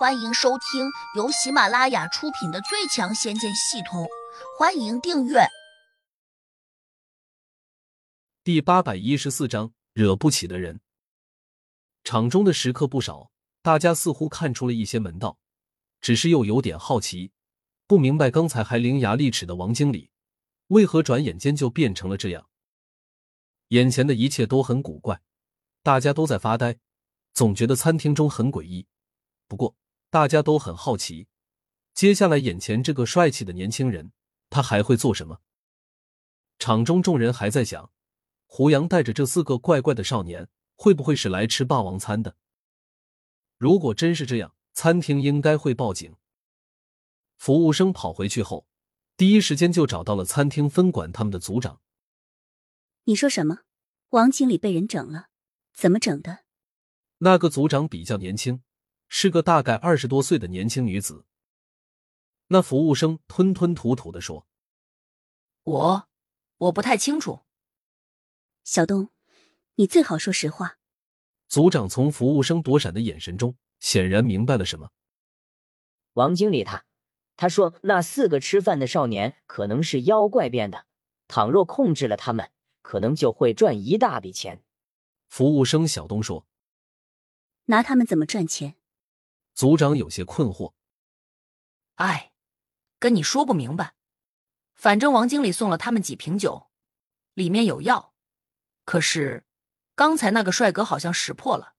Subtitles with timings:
[0.00, 4.04] 欢迎收听由喜马拉雅出品的《最强仙剑系统》，
[4.58, 5.40] 欢迎订阅。
[8.42, 10.80] 第八百一十四章：惹不起的人。
[12.02, 15.36] 场中的食客不少，大家似乎看出了一些门道，
[16.00, 17.32] 只是又有点好奇，
[17.86, 20.10] 不明白刚才还伶牙俐齿的王经理，
[20.68, 22.48] 为何转眼间就变成了这样。
[23.68, 25.20] 眼前的一切都很古怪，
[25.82, 26.78] 大家都在发呆，
[27.34, 28.86] 总觉得餐厅中很诡异。
[29.46, 29.76] 不过，
[30.10, 31.28] 大家都很好奇，
[31.94, 34.10] 接下来眼前这个帅气的年轻人，
[34.50, 35.40] 他还会做什么？
[36.58, 37.92] 场中众人还在想，
[38.46, 42.36] 胡杨带着这四个怪怪的少年，会不会是来吃霸王餐的？
[43.56, 46.16] 如果真是这样，餐厅应该会报警。
[47.38, 48.66] 服务生跑回去后，
[49.16, 51.80] 第一时间就找到了餐厅分管他们的组长。
[53.04, 53.60] 你说什么？
[54.08, 55.28] 王经理被人整了？
[55.72, 56.40] 怎么整的？
[57.18, 58.62] 那个组长比较年轻。
[59.10, 61.26] 是个大概二十多岁的年轻女子。
[62.46, 64.46] 那服务生吞吞吐吐的说
[65.64, 66.08] ：“我
[66.56, 67.40] 我不太清楚。”
[68.64, 69.10] 小东，
[69.74, 70.78] 你最好说实话。
[71.48, 74.90] 组长从服务生躲闪的眼神中，显然明白了什么。
[76.12, 76.84] 王经理他
[77.36, 80.86] 他说那四个吃饭的少年可能是妖怪变的，
[81.26, 82.50] 倘若控制了他们，
[82.82, 84.62] 可能就会赚一大笔钱。
[85.28, 86.46] 服务生小东说
[87.66, 88.76] ：“拿他们怎么赚钱？”
[89.60, 90.72] 组长有些困惑。
[91.96, 92.32] 哎，
[92.98, 93.94] 跟你说不明白。
[94.72, 96.70] 反正王经理送了他们几瓶酒，
[97.34, 98.14] 里面有药。
[98.86, 99.44] 可是
[99.94, 101.74] 刚才那个帅哥好像识破了，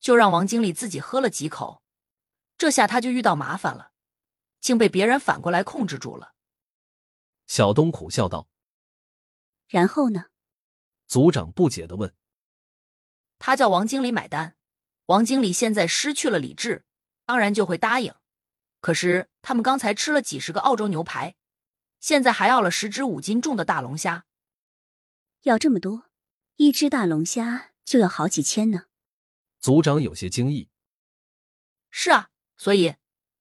[0.00, 1.80] 就让王经理自己喝了几口。
[2.58, 3.92] 这下他就遇到麻烦了，
[4.58, 6.34] 竟被别人反过来控制住了。
[7.46, 8.48] 小东苦笑道
[9.70, 10.24] ：“然后呢？”
[11.06, 12.12] 组长不解的问
[13.38, 14.56] ：“他叫王经理买单，
[15.04, 16.82] 王经理现在失去了理智。”
[17.26, 18.14] 当然就会答应，
[18.80, 21.34] 可是他们刚才吃了几十个澳洲牛排，
[21.98, 24.26] 现在还要了十只五斤重的大龙虾，
[25.42, 26.04] 要这么多，
[26.54, 28.84] 一只大龙虾就要好几千呢。
[29.58, 30.68] 组长有些惊异。
[31.90, 32.94] 是啊，所以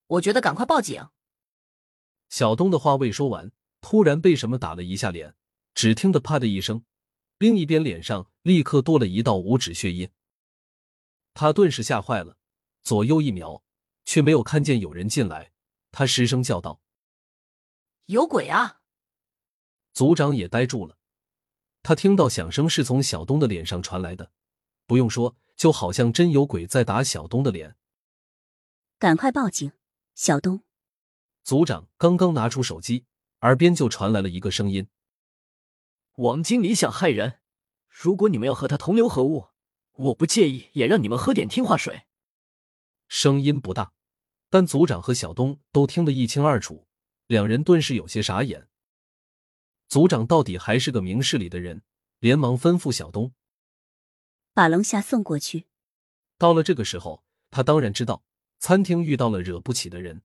[0.08, 1.10] 我觉得赶快报警。
[2.30, 3.52] 小东的话未说完，
[3.82, 5.36] 突然被什么打了一下脸，
[5.76, 6.84] 只听得啪的一声，
[7.38, 10.10] 另一边脸上立刻多了一道五指血印，
[11.36, 12.38] 他顿时吓坏了，
[12.82, 13.64] 左右一瞄。
[14.06, 15.52] 却没有看见有人进来，
[15.92, 16.80] 他失声叫道
[18.06, 18.82] ：“有鬼啊！”
[19.94, 20.98] 组长也呆住了。
[21.84, 24.32] 他听到响声是从小东的脸上传来的，
[24.86, 27.76] 不用说，就好像真有鬼在打小东的脸。
[28.98, 29.72] 赶快报警，
[30.16, 30.62] 小东！
[31.44, 33.06] 组长刚刚拿出手机，
[33.42, 34.88] 耳边就传来了一个声音
[36.18, 37.40] ：“王经理想害人，
[37.88, 39.50] 如果你们要和他同流合污，
[39.94, 42.04] 我不介意，也让你们喝点听话水。”
[43.08, 43.94] 声音不大。
[44.50, 46.88] 但组长和小东都听得一清二楚，
[47.28, 48.70] 两人顿时有些傻眼。
[49.90, 51.82] 组长到底还是个明事理的人，
[52.20, 53.34] 连忙吩咐小东
[54.54, 55.66] 把龙虾送过去。
[56.38, 58.24] 到了这个时候，他当然知道
[58.60, 60.22] 餐厅遇到了惹不起的人。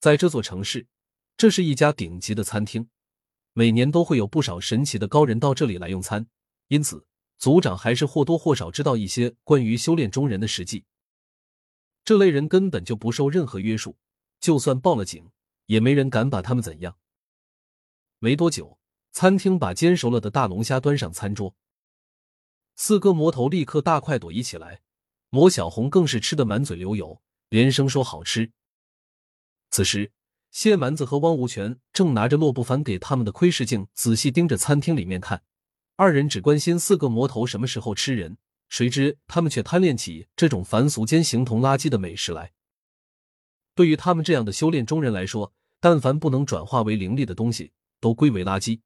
[0.00, 0.86] 在这座城市，
[1.36, 2.88] 这是一家顶级的餐厅，
[3.52, 6.26] 每年都会有不少神奇的高人到这里来用餐，
[6.68, 7.06] 因此
[7.36, 10.84] 组长还是或多或少知道一些关于修炼中人的事迹。
[12.04, 13.96] 这类人根本就不受任何约束，
[14.40, 15.30] 就算报了警，
[15.66, 16.96] 也没人敢把他们怎样。
[18.18, 18.78] 没多久，
[19.12, 21.54] 餐厅把煎熟了的大龙虾端上餐桌，
[22.74, 24.80] 四个魔头立刻大快朵颐起来，
[25.30, 28.50] 魔小红更是吃得满嘴流油，连声说好吃。
[29.70, 30.12] 此时，
[30.50, 35.42] 谢蛮子和汪无权正拿着洛不凡给他们的窥视镜，仔细盯着餐厅里面看，
[35.96, 38.38] 二人只关心四个魔头什么时候吃人。
[38.72, 42.54] 谁知他们却贪恋起这种凡俗间形同垃圾的美食来。
[43.74, 48.80] 对于他们这样的修炼中人来说，但凡不能转化为灵力的东西，都归为垃圾。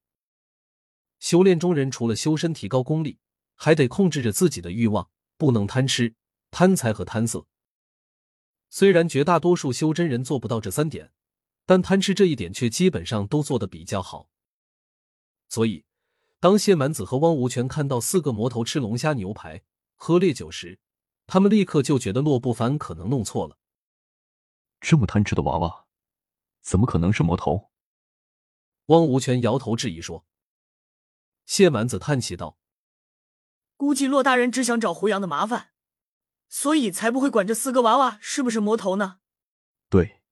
[1.20, 3.20] 修炼中人除了修身提高功力，
[3.54, 5.08] 还得控制着自己的欲望，
[5.38, 6.16] 不能贪吃、
[6.50, 7.46] 贪财和贪色。
[8.68, 11.12] 虽然绝大多数修真人做不到这三点，
[11.64, 14.28] 但贪吃这一点却基本上都做得比较好。
[15.48, 15.84] 所以，
[16.40, 19.62] 当谢满子和汪无权看到四个魔头吃龙虾牛排，
[19.96, 20.78] 喝烈酒时，
[21.26, 23.58] 他们立刻就觉得洛不凡可能弄错了。
[24.80, 25.86] 这么贪吃的娃娃，
[26.60, 27.72] 怎么可能是魔头？
[28.86, 30.24] 汪无权摇头质疑说。
[31.44, 32.58] 谢蛮子叹息道
[33.76, 35.72] ：“估计洛大人只想找胡杨的麻烦，
[36.48, 39.20] 所以才不会管这四个娃娃是不是魔头呢？”
[39.88, 40.22] 对，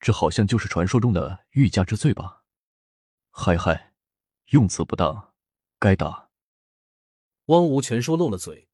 [0.00, 2.44] 这好像就是传说中的欲加之罪吧？
[3.30, 3.94] 嗨嗨，
[4.46, 5.34] 用词不当，
[5.78, 6.30] 该打。
[7.46, 8.68] 汪无权说漏了嘴，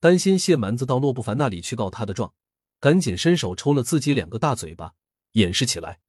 [0.00, 2.34] 担心谢蛮子到洛不凡那里去告他的状，
[2.78, 4.94] 赶紧伸手抽了自己两个大嘴巴，
[5.32, 6.00] 掩饰起来。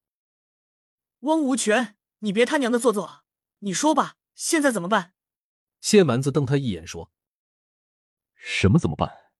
[1.22, 3.24] 汪无权，你别他娘的做作，
[3.60, 5.14] 你说吧，现在怎么办？
[5.82, 7.12] 谢蛮子瞪他一眼说
[8.36, 9.32] ：“什么怎么办？”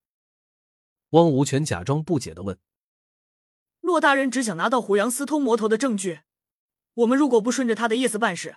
[1.10, 2.58] 汪无权假装不解的问
[3.80, 6.22] ：“骆大人只想拿到虎杨私通魔头的证据，
[6.94, 8.56] 我们如果不顺着他的意思办事，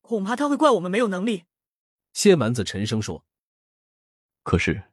[0.00, 1.44] 恐怕他会怪我们没有能力。”
[2.12, 3.26] 谢蛮子沉声说
[4.44, 4.84] ：“可是，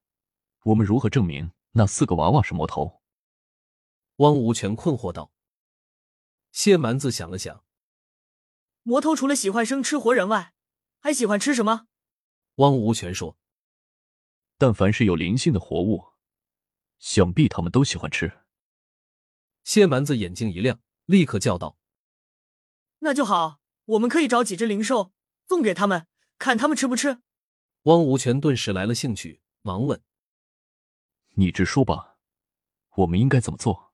[0.64, 3.02] 我们如何证明那四个娃娃是魔头？”
[4.18, 5.32] 汪无权困惑道。
[6.52, 7.64] 谢蛮子想了想，
[8.84, 10.54] 魔头除了喜欢生吃活人外，
[11.00, 11.88] 还喜欢吃什么？
[12.56, 13.38] 汪无权说
[14.60, 16.10] ：“但凡是有灵性的活物，
[17.00, 18.40] 想必他们都喜欢吃。”
[19.64, 21.78] 谢蛮子眼睛一亮，立刻叫道
[23.00, 25.14] ：“那就好，我们可以找几只灵兽
[25.48, 27.22] 送给他们，看他们吃不吃。”
[27.84, 30.04] 汪无权顿时来了兴趣，忙问
[31.36, 32.18] ：“你直说吧，
[32.98, 33.94] 我们应该怎么做？”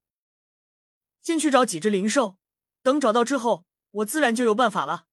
[1.22, 2.38] 先去找几只灵兽。
[2.82, 5.08] 等找到之后，我自然就有办法了。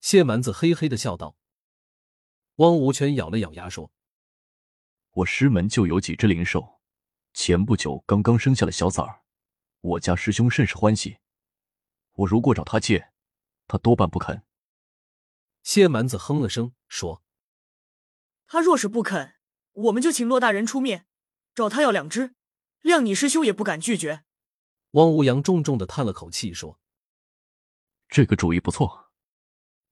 [0.00, 1.36] 谢蛮子嘿嘿的笑道。
[2.56, 3.92] 汪无权咬了咬牙说
[5.12, 6.80] ：“我师门就有几只灵兽，
[7.32, 9.22] 前不久刚刚生下了小崽儿，
[9.80, 11.18] 我家师兄甚是欢喜。
[12.14, 13.12] 我如果找他借，
[13.68, 14.42] 他多半不肯。”
[15.62, 17.22] 谢蛮子哼了声说
[18.48, 19.36] ：“他若是不肯，
[19.72, 21.06] 我们就请骆大人出面，
[21.54, 22.34] 找他要两只，
[22.82, 24.24] 谅你师兄也不敢拒绝。”
[24.92, 26.78] 汪无阳重重的叹了口气说。
[28.08, 29.12] 这个主意不错。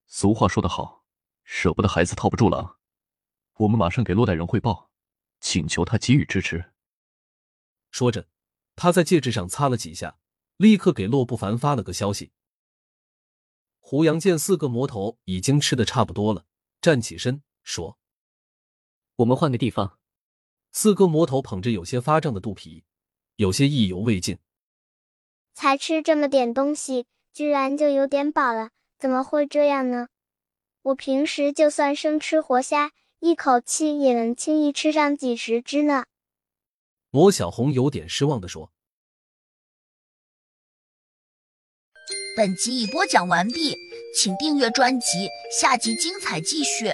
[0.06, 1.04] 俗话说得好，
[1.44, 2.78] 舍不得孩子套不住狼。
[3.54, 4.90] 我们马上给洛代人汇报，
[5.40, 6.72] 请求他给予支持。
[7.90, 8.28] 说着，
[8.76, 10.18] 他在戒指上擦了几下，
[10.56, 12.32] 立刻给洛不凡发了个消息。
[13.78, 16.46] 胡杨见四个魔头已经吃的差不多了，
[16.80, 17.98] 站起身说
[19.16, 19.98] ：“我们换个地方。”
[20.72, 22.82] 四个魔头捧着有些发胀的肚皮，
[23.36, 24.38] 有些意犹未尽。
[25.54, 27.06] 才吃这么点东西。
[27.34, 30.08] 居然就有点饱了，怎么会这样呢？
[30.82, 36.04] 我平时就算生吃活虾，一口气也能轻易吃上几十只呢。
[37.08, 38.70] 魔小红有点失望的说
[42.36, 43.74] ：“本集已播讲完毕，
[44.14, 46.92] 请订阅专辑，下集精彩继续。”